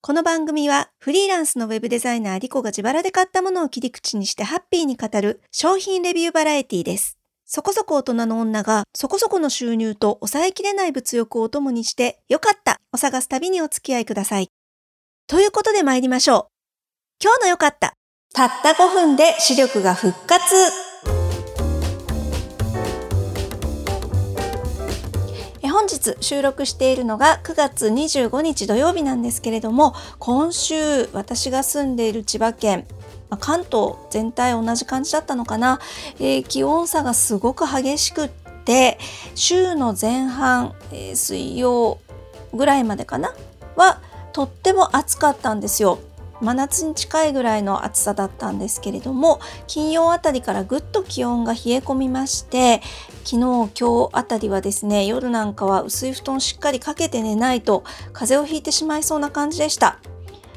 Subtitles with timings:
[0.00, 7.18] この番組はフリーランスのウェブデザイナーリコが自腹で買ったものを切り口にしてハッピーに語る商品レビューバラエティです。
[7.44, 14.48] そこそこ大人の女がそこそこの収入と抑えきれない物欲をお供にしてよかったを探す旅にお付き合いください。
[15.26, 16.46] ということで参りましょう。
[17.22, 17.94] 今日のよかった。
[18.32, 20.87] たった5分で視力が復活。
[25.78, 32.84] 本日収録しているのが9月25日土曜日なんですけれども今週私が住んでいる千葉県
[33.38, 35.78] 関東全体同じ感じだったのかな、
[36.18, 38.28] えー、気温差がすごく激しくっ
[38.64, 38.98] て
[39.36, 42.00] 週の前半、えー、水曜
[42.52, 43.32] ぐらいまでかな？
[43.76, 44.00] は
[44.32, 46.00] とっても暑かったんですよ。
[46.40, 52.80] 真夏に近いぐらいの暑さだったんですけれども金曜あたりからぐっと気温が冷え込みまして
[53.24, 59.98] 昨日今日あたりはですね夜なんかは薄い布団しっかりかけて寝ないと風邪をひいてしまいそうな感じでした。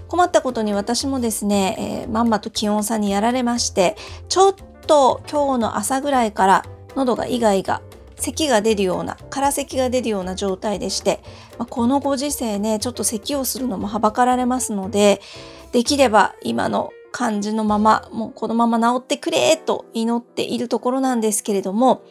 [0.08, 3.96] 困ったことに私もですね、えー、まんまと気温差にやられまして
[4.28, 6.66] ちょっと今日の朝ぐらいから
[6.98, 7.82] 喉がイガイガ
[8.22, 11.22] 咳が出るような空咳が出るような状態でして、
[11.58, 15.22] まあ、このご時世ねちょっと咳をするのもはばかられますので
[15.72, 22.04] できれば今の感じのまま、もうこのまま治ってくれと祈っているところなんですけれども、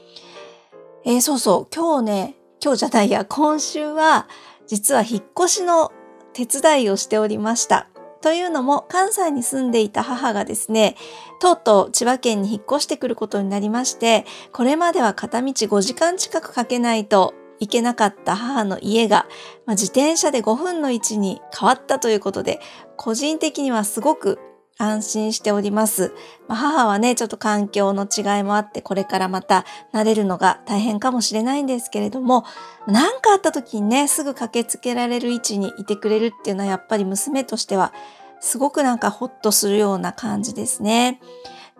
[1.05, 4.29] えー、そうそう、今日ね、今日じゃないや、今週は
[4.67, 5.91] 実は引っ越しの
[6.33, 7.89] 手伝いをしておりました。
[8.23, 10.97] というのも関西に住んでいた母がですね、
[11.41, 19.27] とうとう千葉県に引っ越してくることになりまして、これまでは片道5時間近くかけないといけなかった母の家が、
[19.67, 22.61] まあ、自転車で5分の位置に変わったということで、
[22.97, 24.39] 個人的にはすごく
[24.81, 26.13] 安心しております。
[26.49, 32.45] ま、母はね、ちょっと環境の違いもあって、これからまた慣れるのが大変かもしれないんですけれども、
[32.87, 37.93] 何かあった時にね、すぐ駆けつけられる位置にいてくれるっていうのはやっぱり娘としては
[38.41, 41.21] すごくなんかホッとするような感じですね。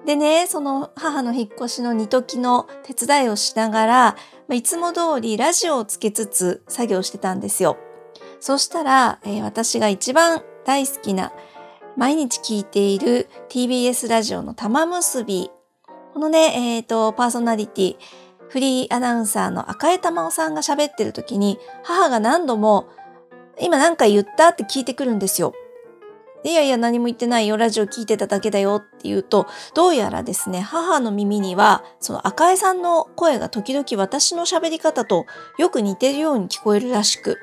[0.07, 4.17] でね、その母の引っ越しの二時の手伝いをしながら、
[4.51, 7.77] いつも通りラジオをつけつつ作業してたんですよ。
[8.41, 11.33] そしたら、えー、私が一番大好きな
[11.97, 15.51] 毎日聞いている TBS ラジオの玉結び。
[16.15, 17.97] このね、えっ、ー、と、パーソナリティ、
[18.49, 22.89] フリーアナウンサーの赤江玉緒さんが喋ってる時に、母が何度も、
[23.61, 25.53] 今何か言ったって聞いてくるんですよ。
[26.43, 35.27] いやいや何も言ってないよ、ラジオ聞いてただけだよって言うと、どうやらですね、母の耳には、その赤江さんの声が時々私の喋り方と
[35.59, 37.37] よく似てるように聞こえるらしく。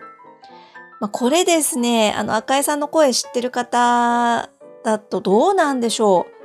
[1.00, 4.50] まあ、これですね、あの赤江さんの声知ってる方
[4.84, 6.38] だとどうなんでしょう。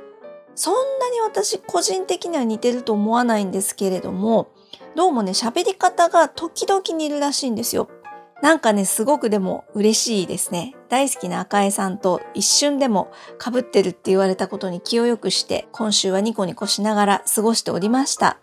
[0.55, 4.49] そんなに私個人的には似てると思わないんですけれども、
[4.95, 7.89] どうもね、喋り方が時々似るらしいんですよ。
[8.43, 10.75] なんかね、すごくでも嬉しいですね。
[10.89, 13.09] 大好きな赤江さんと一瞬でも
[13.43, 18.37] 被ってるって言われたことに気を良くして、今週はニコニコしながら過ごしておりました。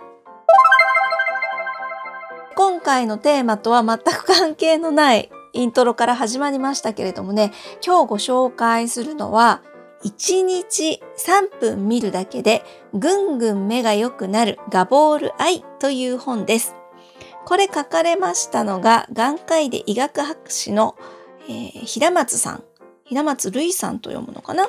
[2.56, 7.52] 今回のテーマとは全く関係のないイントロから始まりましたけれどもね、
[7.84, 9.62] 今日ご紹介するのは、
[10.04, 16.74] 1日3分見るだけでぐんぐん目が良くなるガボールアイという本です。
[17.44, 20.96] これ書かれましたのが、眼科医で医学博士の、
[21.48, 22.64] えー、平松さん、
[23.04, 24.68] 平松瑠衣さんと読むのかな？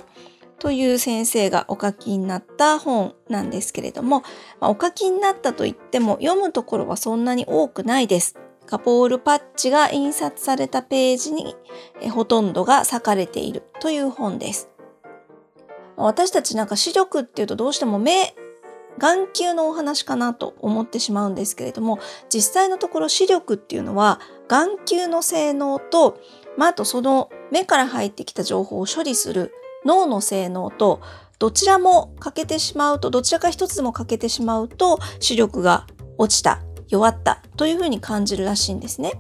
[0.62, 4.20] という先生がお書きになった本なんですけれども、
[4.60, 8.38] まあ、お書きになったといっても読むところはそんなに多くないです。
[8.72, 11.58] ガポールパッチが印刷されたページに
[12.10, 14.70] ほとんどが裂かれているという本です。
[15.98, 18.34] 私たちなんか視力っていうとどうしても目
[18.98, 22.00] 眼球のお話かなと思ってしまうんですけれども
[22.34, 26.18] 実際のところ視力っていうのは眼球の性能と、
[26.58, 29.54] まあ、あとその目から入ってきた情報を処理する
[29.86, 31.02] 脳の性能と
[31.40, 39.14] どちらも欠けてしまうとどちらか一つでも欠けてしまうと視力が落ちた弱ったというふうに感じるらしいんですね。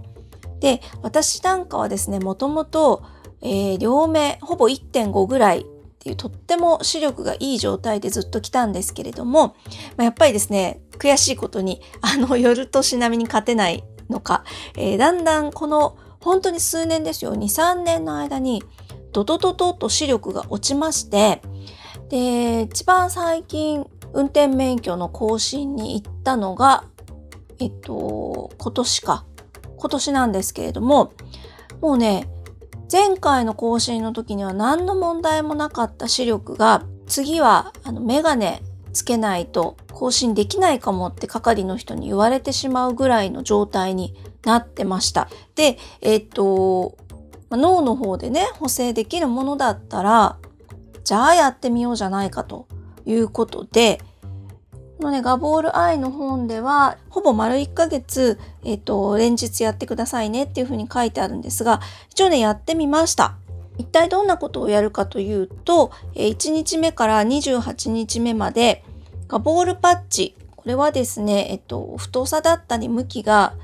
[0.59, 3.03] で私なんかはですねもともと、
[3.41, 5.63] えー、両目ほぼ1.5ぐらいっ
[5.99, 9.55] ていうとっても視力がいい状態でずっと来たんですけれども、
[9.97, 14.43] まあ、やっぱりですね悔しいことに あの夜年並みに勝てないのか、
[14.77, 18.63] えー、だんだんこの本当に数年ですよ23年の間に
[19.11, 21.41] ドドドドと視力が落ちまして
[22.09, 26.83] で一番最近運転免許の更新に行ったのが
[27.61, 29.23] えっと今年か
[29.77, 31.13] 今年なんですけれども
[31.79, 32.27] もうね
[32.91, 38.63] 前回の更新の時には何の問題もなかった視力が次はあのメガネ
[38.93, 45.29] つけないと更新できないかもって係の人に言われてしまうぐらいの状態になってました。
[45.55, 46.97] で、えっと、
[47.51, 50.37] 脳の方でね補正できるものだったら
[51.03, 52.67] じゃあやってみようじゃないかと
[53.05, 54.01] いうことで
[55.01, 61.81] このねガボールアイの本ではほぼ丸1ヶ月、えっ、と連日やってくださいねっていうふうに書いてあるんですが
[62.11, 63.35] 一応ねやってみました。
[63.79, 68.83] 一体どんなことをやるかというと1日目から28日目まで
[69.27, 73.55] ガボールパッチこれはですね、えっと、太さだったり向きが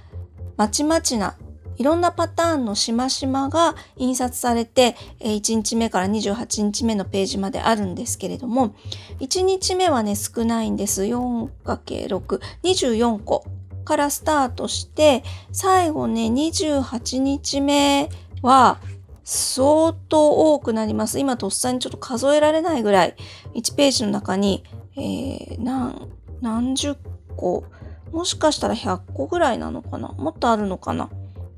[0.55, 1.35] まちまちな
[1.77, 8.75] いろんなパターンのしましまが印刷されて1日目から28日目のページまであるんですけれども
[9.19, 11.03] 1日目はね少ないんです。
[11.03, 13.45] 4×624 個
[13.85, 18.09] からスタートして最後ね28日目
[18.41, 18.79] は
[19.23, 21.19] 相当多くなります。
[21.19, 23.15] 今とっさにちょっと数えられないぐらい。
[23.55, 24.63] 1ページの中に、
[24.95, 26.09] えー、何
[26.41, 26.95] 何十
[27.35, 27.65] 個？
[28.11, 30.09] もしかしたら100個ぐらいなのかな？
[30.09, 31.09] もっとあるのかな？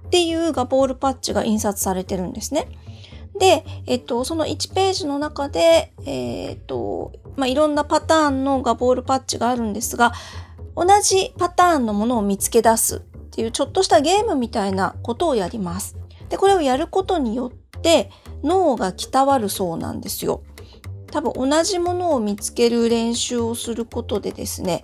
[0.10, 2.68] っていうガボールパッチが印刷されてるんですね。
[3.38, 10.14] で、えっと、その1ページの中で、えー、っと、まあ、いろんなパターンのガボールパッチがあるんですが、
[10.76, 15.96] 同じパターンのものを見つけ出すっていうちょっとしたゲームみたいなことをやります。
[16.30, 18.10] で、これをやることによって
[18.44, 20.42] 脳が鍛わるそうなんですよ。
[21.12, 24.82] 多分同じものを見つける練習をすることでですね、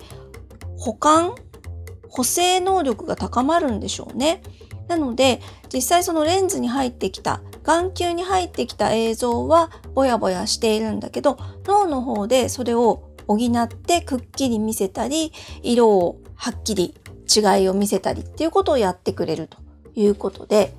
[0.78, 1.34] 保管
[2.08, 4.42] 補正能力が高まるんでしょうね。
[4.88, 5.40] なので
[5.72, 16.94] 実際そのレンズに入ってきた眼球に入ってきた映像はぼやぼやしているんだけど脳の方でそれを補ってくっきり見せたり色をはっきり
[17.34, 19.58] 違いを見せたりっていうことをやってくれると
[19.94, 20.72] いうことで、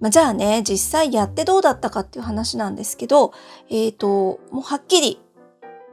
[0.00, 3.32] まあ、じゃあね実際やってどうだったかっていう話なんですけど
[3.70, 5.20] えっ、ー、ともうはっきり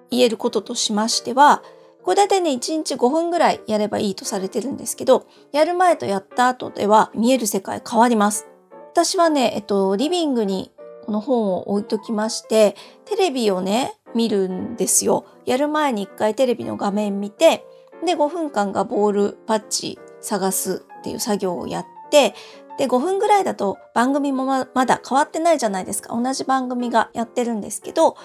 [0.10, 1.64] 言えることとしましては
[2.08, 8.48] これ大体ね、1日5分ぐらいやればいいとされてるんですけど、やる前とやった後では見える世界変わります。
[8.94, 10.72] 私はね、えっと、リビングに
[11.06, 15.26] この本を置いときまして、テレビをね、見るんですよ。
[15.46, 17.66] やる前に1回テレビの画面見て、
[18.06, 22.36] で、5分間がボールパッチ探すっていう作業をやって、
[22.78, 26.16] で、5分ぐらいだと番組もまだ変わってないじゃないですか。
[26.16, 28.16] 同じ番組がやってるんですけど、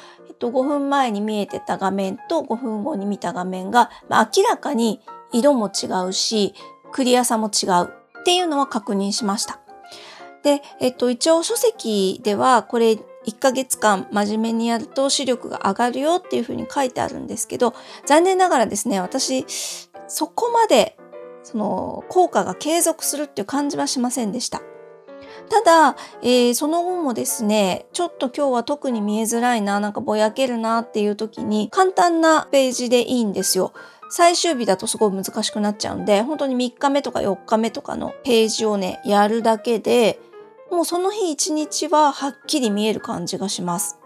[0.42, 5.00] と、5分前に見えてた画面と5分後に見た画面が、まあ、明らかに
[5.30, 6.54] 色も違うし、
[6.90, 7.84] クリアさも違う
[8.20, 9.60] っていうのは確認しました。
[10.42, 17.74] で、えっと、一応書籍ではこれ1ヶ月間真面目にやると視力が上がるよっていうふうに書いてあるんですけど、
[18.04, 19.46] 残念ながらですね、私、
[20.08, 20.98] そこまで
[21.44, 24.60] その効果が継続するっていう感じはしませんでした。
[25.52, 33.74] ただ、えー、その後もですね、ちょっと今日は特に見えづらいな、なんかぼやけるなっていう時に簡単なページでいいんですよ。
[34.08, 40.18] 最終日だとすごい難しくなっちゃうんで、本当に3日目とか4日目とかのページをね、やるだけで、
[40.70, 43.98] もうその日一日ははっきり見える感じがします。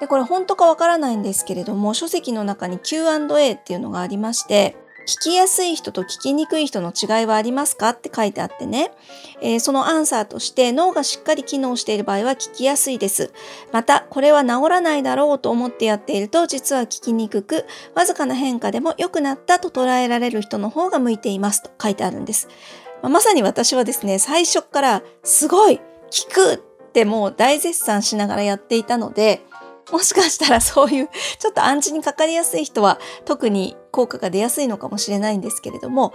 [0.00, 8.90] で、これ本当かわからないんですけれども、書籍の中に Q&A っていうのがありまして、聞きやすい人と聞きにくい人の違いはありますかって書いてあってね、
[9.42, 13.32] えー、そのアンサーとして脳がしっかり機能している場合は聞きやすいです。
[13.72, 22.48] また、これは治らないだろうと思ってやっていると実は聞きにくく、わずかな変化でも良くなったと捉えられる人の方が向いていますと書いてあるんです。
[23.02, 25.80] まあ、まさに私はですね、最初からすごい
[26.10, 26.58] 聞くっ
[26.92, 29.42] てもう大絶賛しながらやっていたので、
[29.92, 36.12] もしかしたらそういう ちょっと暗示にかかりやすい人は特に効果が出やすいのかもしれないんですけれども、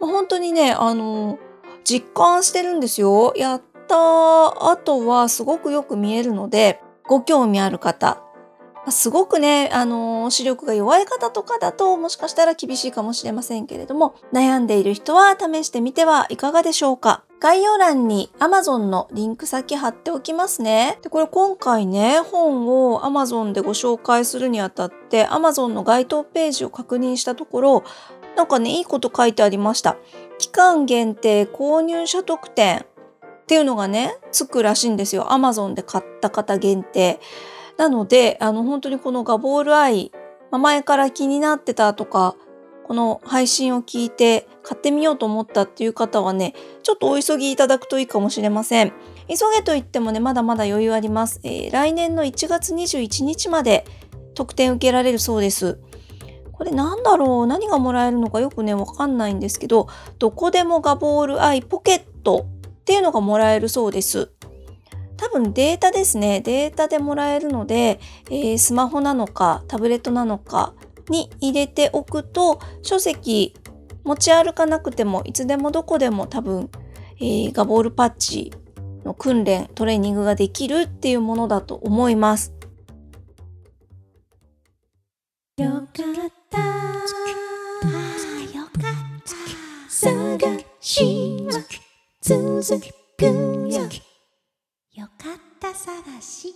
[0.00, 1.38] まあ、本当にね、あの、
[1.84, 3.32] 実感してるんですよ。
[3.36, 8.22] やった後はすごくよく見えるので、ご興味ある方、
[8.90, 17.24] すごくね、あの、視力が弱い方とかだともしかしたら厳しいかもしれませんけれども、悩んでいる人は試してみてはいかがでしょうか。
[17.40, 20.98] 概要欄に Amazon のリンク先貼っておきますね。
[21.02, 27.84] で、これ今回ね、本を Amazon でご紹介するにあたって Amazon の該当ページを確認したところ、
[28.36, 29.96] なんかね、いいこと書いてありました。
[30.38, 35.28] 期間限定購入者特典っていうのがね、つくらしいんですよ。
[35.30, 37.20] Amazon で買った方限定。
[37.80, 40.12] なので、あの、本当にこのガボールアイ、
[40.50, 42.36] 前から気になってたとか、
[42.84, 48.92] この配信を聞いて買ってみようと思ったっていう方はね、ちょっとお急ぎいただくといいかもしれません。
[49.28, 51.40] 急げと言ってもね、まだまだ余裕あります。
[51.42, 53.86] えー、来年の1月21日まで
[54.34, 55.78] 特典受けられるそうです。
[56.52, 57.46] これなんだろう？
[57.46, 64.32] 何がもらえるのかよくね、わかんないんですけど、どこでもガボールアイポケットっていうのがもらえるそうです。
[65.20, 66.40] 多分データですね。
[66.40, 68.00] データでもらえるので、
[68.30, 70.72] えー、スマホなのかタブレットなのか
[71.10, 73.54] に入れておくと書籍
[74.02, 76.70] 持ち歩かなくてもいつでもどこでも多分、
[77.18, 78.50] えー、ガボールパッチ
[79.18, 82.54] 訓練、トレーニングができるっていうものだと思います。
[85.58, 85.86] よかっ
[86.48, 86.58] た。
[86.58, 86.72] よ
[88.64, 89.30] かった。
[89.88, 90.38] 探
[90.80, 91.62] しは
[92.22, 92.80] 続
[93.18, 94.09] くよ
[95.00, 96.54] よかった探し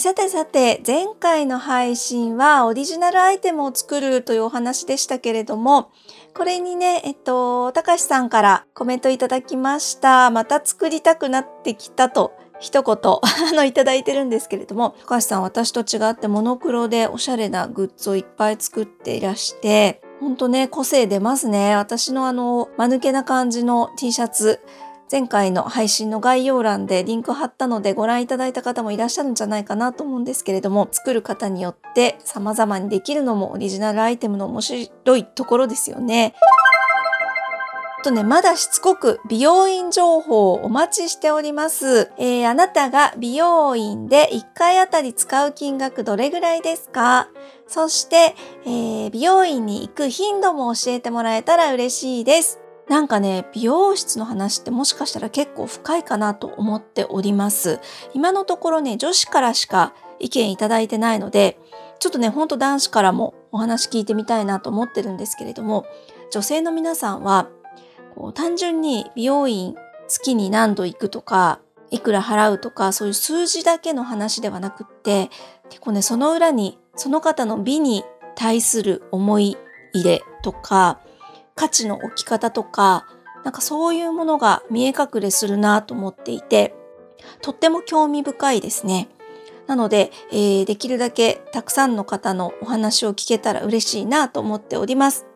[0.00, 5.92] さてさて、前回の配信はオリジナルアイテムを作るというお話でしたけれども、
[6.34, 10.30] これにね、えっと、たかしさんからコメントいただきました。
[10.30, 12.96] また作りたくなってきたと一言、
[13.50, 21.76] あの、いただいてるんですけれども、高橋さん、私と違ってモノクロでおしゃれなグッズをいっぱい作っていらして、ほんとね、個性出ますね。
[21.76, 24.60] 私のあの、間抜けな感じの T シャツ、
[25.10, 36.34] 前回の配信の概要欄でリンク貼ったのでご覧いただいた方もいらっしゃるんじゃないかなと思うんですけれども、作る方によって様々にできるのもオリジナルアイテムの面白いところですよね。
[38.02, 42.12] とね、まだしつこく美容院情報をお待ちしております。
[42.16, 47.28] えー、あなたが美容院で1回あたり使う金額どれぐらいですか？
[47.66, 52.59] そして、えー、美容院に行く頻度も教えてもらえたら嬉しいです。
[52.90, 57.78] なんかね、美容室の話ってもしかしたら結構深いかなと思っております。
[58.14, 61.56] 今のところね、女子からしか意見いただいてないので、
[62.00, 65.86] ちょっとね、ほんと男子からもお話聞いてみたいなと思ってるんですけれども、
[66.32, 67.48] 女性の皆さんは、
[68.16, 69.76] こう単純に美容院
[70.08, 71.60] 月に何度行くとか、
[71.92, 75.30] いくら払うとか、そういう数字だけの話ではなくって、
[75.68, 78.02] 結構ね、その裏に、その方の美に
[78.34, 79.56] 対する思い
[79.92, 80.98] 入れとか、
[81.60, 83.06] 価値の置き方とか、
[83.44, 86.74] なんかそういうものが見え隠れするなと思っていて、
[87.42, 89.10] とっても興味深いですね。
[89.66, 95.26] なので、えー、できるだけたくさんの方のお話を聞けたら嬉しいなと思っております。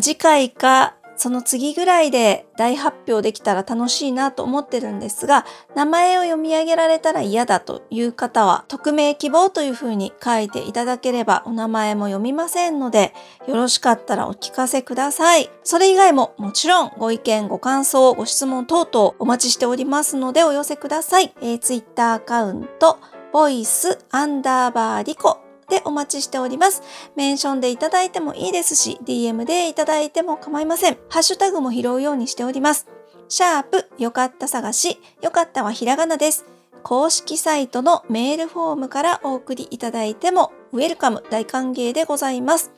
[0.00, 5.44] 次回かその次ぐらいで大発表できたら楽しいなと思ってるんですが、
[5.74, 13.14] 名前を読み上げられたら嫌だという方は、匿名希望というふうに書いていただければお名前も読みませんので、
[13.46, 15.50] よろしかったらお聞かせください。
[15.62, 21.34] それ以外ももちろんご意見、ご感想、ご質問等々お待ちしておりますのでお寄せください。
[21.40, 22.98] えー、Twitter アカウント、
[23.32, 25.43] ボイスアンダーバーリコ
[25.74, 26.82] でお待ちしております。
[27.16, 30.98] メンションでいただいてもいいですし、DM でいただいても構いません。
[31.08, 32.86] ハッシュタグも拾うようにしております。
[33.28, 36.44] シャープよかった探し、よかったはひらがなです。
[36.84, 42.70] 公式サイトのメールフォームからお送りいただいても、ウェルカム大歓迎でございます。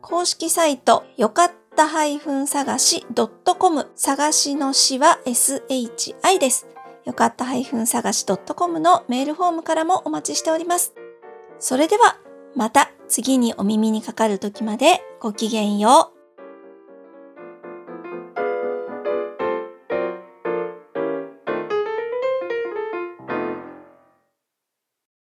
[0.00, 1.88] 公式サイト、よかった
[2.46, 3.04] 探し
[3.58, 6.68] .com 探しの詩は SHI です。
[7.04, 7.46] よかった
[7.86, 10.94] 探し .com のメールフォームからもお待ちしております。
[11.58, 12.18] それでは
[12.56, 16.13] また次にお耳にかかる時までごきげんよう。